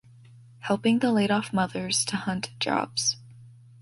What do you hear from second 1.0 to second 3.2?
laid-off mothers to hunt jobs.